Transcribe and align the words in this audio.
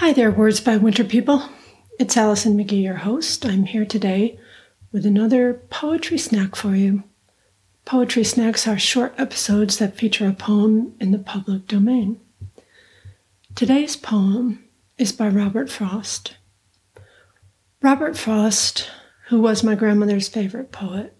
Hi 0.00 0.12
there, 0.12 0.30
Words 0.30 0.60
by 0.60 0.76
Winter 0.76 1.04
people. 1.04 1.48
It's 1.98 2.18
Allison 2.18 2.54
McGee, 2.54 2.82
your 2.82 2.96
host. 2.96 3.46
I'm 3.46 3.64
here 3.64 3.86
today 3.86 4.38
with 4.92 5.06
another 5.06 5.54
poetry 5.70 6.18
snack 6.18 6.54
for 6.54 6.76
you. 6.76 7.02
Poetry 7.86 8.22
snacks 8.22 8.68
are 8.68 8.78
short 8.78 9.14
episodes 9.16 9.78
that 9.78 9.96
feature 9.96 10.28
a 10.28 10.34
poem 10.34 10.94
in 11.00 11.12
the 11.12 11.18
public 11.18 11.66
domain. 11.66 12.20
Today's 13.54 13.96
poem 13.96 14.62
is 14.98 15.12
by 15.12 15.28
Robert 15.28 15.70
Frost. 15.70 16.36
Robert 17.80 18.18
Frost, 18.18 18.90
who 19.28 19.40
was 19.40 19.64
my 19.64 19.74
grandmother's 19.74 20.28
favorite 20.28 20.72
poet, 20.72 21.16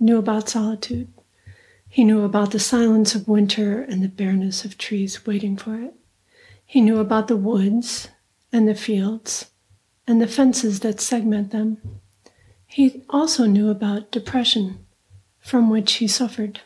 knew 0.00 0.18
about 0.18 0.48
solitude. 0.48 1.12
He 1.88 2.02
knew 2.02 2.24
about 2.24 2.50
the 2.50 2.58
silence 2.58 3.14
of 3.14 3.28
winter 3.28 3.82
and 3.82 4.02
the 4.02 4.08
bareness 4.08 4.64
of 4.64 4.76
trees 4.76 5.24
waiting 5.26 5.56
for 5.56 5.80
it. 5.80 5.94
He 6.64 6.80
knew 6.80 6.98
about 6.98 7.28
the 7.28 7.36
woods 7.36 8.08
and 8.52 8.68
the 8.68 8.74
fields 8.74 9.50
and 10.06 10.20
the 10.20 10.26
fences 10.26 10.80
that 10.80 11.00
segment 11.00 11.50
them. 11.50 11.78
He 12.66 13.04
also 13.10 13.46
knew 13.46 13.70
about 13.70 14.12
depression, 14.12 14.86
from 15.38 15.70
which 15.70 15.94
he 15.94 16.08
suffered. 16.08 16.60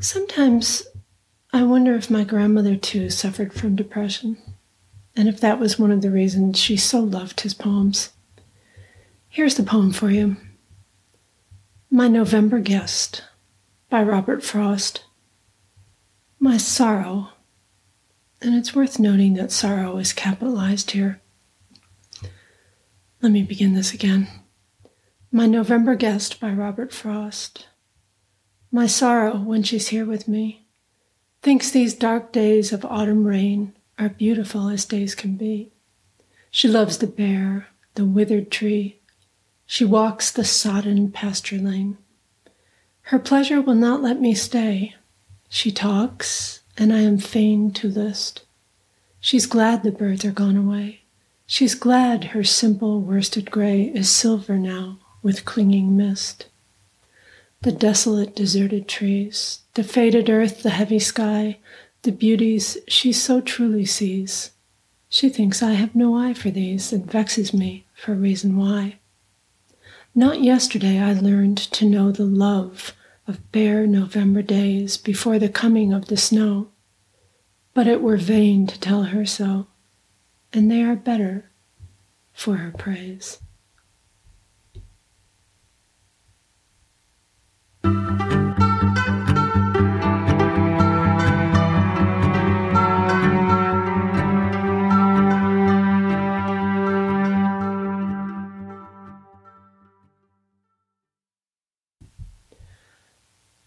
Sometimes 0.00 0.82
I 1.54 1.64
wonder 1.64 1.94
if 1.94 2.10
my 2.10 2.24
grandmother 2.24 2.76
too 2.76 3.10
suffered 3.10 3.52
from 3.52 3.76
depression, 3.76 4.38
and 5.14 5.28
if 5.28 5.38
that 5.40 5.60
was 5.60 5.78
one 5.78 5.90
of 5.90 6.00
the 6.00 6.10
reasons 6.10 6.58
she 6.58 6.78
so 6.78 7.00
loved 7.00 7.42
his 7.42 7.52
poems. 7.52 8.10
Here's 9.28 9.56
the 9.56 9.62
poem 9.62 9.92
for 9.92 10.10
you 10.10 10.38
My 11.90 12.08
November 12.08 12.58
Guest 12.58 13.24
by 13.90 14.02
Robert 14.02 14.42
Frost. 14.42 15.04
My 16.40 16.56
sorrow, 16.56 17.28
and 18.40 18.54
it's 18.54 18.74
worth 18.74 18.98
noting 18.98 19.34
that 19.34 19.52
sorrow 19.52 19.98
is 19.98 20.14
capitalized 20.14 20.92
here. 20.92 21.20
Let 23.20 23.30
me 23.30 23.42
begin 23.42 23.74
this 23.74 23.92
again. 23.92 24.26
My 25.30 25.46
November 25.46 25.96
Guest 25.96 26.40
by 26.40 26.50
Robert 26.50 26.94
Frost. 26.94 27.68
My 28.70 28.86
sorrow 28.86 29.36
when 29.36 29.62
she's 29.62 29.88
here 29.88 30.06
with 30.06 30.26
me 30.26 30.61
thinks 31.42 31.70
these 31.72 31.94
dark 31.94 32.30
days 32.30 32.72
of 32.72 32.84
autumn 32.84 33.24
rain 33.24 33.74
are 33.98 34.08
beautiful 34.08 34.68
as 34.68 34.84
days 34.84 35.14
can 35.14 35.36
be. 35.36 35.72
She 36.50 36.68
loves 36.68 36.98
the 36.98 37.06
bare, 37.06 37.68
the 37.94 38.04
withered 38.04 38.50
tree. 38.50 39.00
She 39.66 39.84
walks 39.84 40.30
the 40.30 40.44
sodden 40.44 41.10
pasture 41.10 41.58
lane. 41.58 41.98
Her 43.06 43.18
pleasure 43.18 43.60
will 43.60 43.74
not 43.74 44.02
let 44.02 44.20
me 44.20 44.34
stay. 44.34 44.94
She 45.48 45.72
talks, 45.72 46.60
and 46.78 46.92
I 46.92 47.00
am 47.00 47.18
fain 47.18 47.72
to 47.72 47.88
list. 47.88 48.44
She's 49.18 49.46
glad 49.46 49.82
the 49.82 49.90
birds 49.90 50.24
are 50.24 50.32
gone 50.32 50.56
away. 50.56 51.02
She's 51.46 51.74
glad 51.74 52.24
her 52.24 52.44
simple 52.44 53.00
worsted 53.00 53.50
gray 53.50 53.82
is 53.82 54.08
silver 54.08 54.56
now 54.56 54.98
with 55.22 55.44
clinging 55.44 55.96
mist 55.96 56.46
the 57.62 57.72
desolate, 57.72 58.34
deserted 58.34 58.88
trees, 58.88 59.60
the 59.74 59.84
faded 59.84 60.28
earth, 60.28 60.62
the 60.62 60.70
heavy 60.70 60.98
sky, 60.98 61.58
the 62.02 62.12
beauties 62.12 62.76
she 62.88 63.12
so 63.12 63.40
truly 63.40 63.84
sees. 63.84 64.50
She 65.08 65.28
thinks 65.28 65.62
I 65.62 65.72
have 65.72 65.94
no 65.94 66.16
eye 66.16 66.34
for 66.34 66.50
these 66.50 66.92
and 66.92 67.08
vexes 67.10 67.54
me 67.54 67.86
for 67.94 68.12
a 68.12 68.16
reason 68.16 68.56
why. 68.56 68.98
Not 70.14 70.42
yesterday 70.42 70.98
I 70.98 71.12
learned 71.12 71.58
to 71.58 71.88
know 71.88 72.10
the 72.10 72.24
love 72.24 72.92
of 73.28 73.52
bare 73.52 73.86
November 73.86 74.42
days 74.42 74.96
before 74.96 75.38
the 75.38 75.48
coming 75.48 75.92
of 75.92 76.06
the 76.06 76.16
snow, 76.16 76.68
but 77.74 77.86
it 77.86 78.02
were 78.02 78.16
vain 78.16 78.66
to 78.66 78.80
tell 78.80 79.04
her 79.04 79.24
so, 79.24 79.68
and 80.52 80.70
they 80.70 80.82
are 80.82 80.96
better 80.96 81.50
for 82.32 82.56
her 82.56 82.72
praise. 82.72 83.38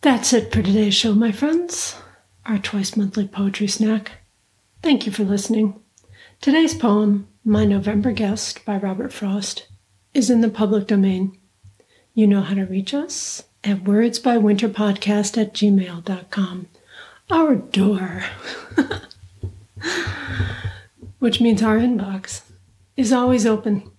That's 0.05 0.33
it 0.33 0.53
for 0.53 0.61
today's 0.61 0.93
show, 0.93 1.15
my 1.15 1.31
friends. 1.31 1.95
Our 2.45 2.59
twice 2.59 2.95
monthly 2.95 3.27
poetry 3.27 3.65
snack. 3.65 4.11
Thank 4.83 5.07
you 5.07 5.11
for 5.11 5.23
listening. 5.23 5.81
Today's 6.41 6.75
poem, 6.75 7.27
My 7.43 7.65
November 7.65 8.11
Guest 8.11 8.63
by 8.65 8.77
Robert 8.77 9.11
Frost, 9.11 9.67
is 10.13 10.29
in 10.29 10.41
the 10.41 10.49
public 10.49 10.85
domain. 10.85 11.35
You 12.13 12.27
know 12.27 12.41
how 12.41 12.53
to 12.53 12.65
reach 12.65 12.93
us 12.93 13.45
at 13.63 13.83
wordsbywinterpodcast 13.83 15.41
at 15.41 15.55
gmail.com. 15.55 16.67
Our 17.31 17.55
door, 17.55 18.25
which 21.17 21.41
means 21.41 21.63
our 21.63 21.79
inbox, 21.79 22.41
is 22.95 23.11
always 23.11 23.47
open. 23.47 23.89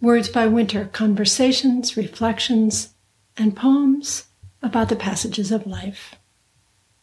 Words 0.00 0.28
by 0.28 0.46
Winter, 0.46 0.88
conversations, 0.92 1.96
reflections, 1.96 2.94
and 3.36 3.56
poems 3.56 4.26
about 4.62 4.88
the 4.88 4.96
passages 4.96 5.52
of 5.52 5.66
life. 5.66 6.16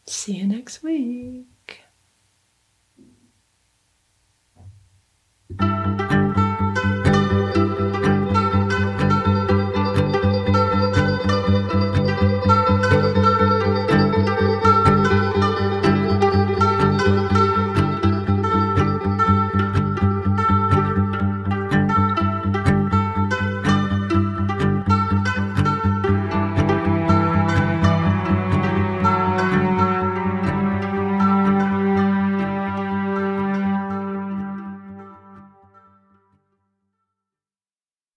See 0.06 0.34
you 0.34 0.46
next 0.46 0.82
week. 0.82 1.46